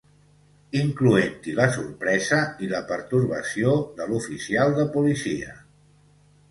[0.79, 5.57] incloent-hi la sorpresa i la pertorbació de l'oficial de policia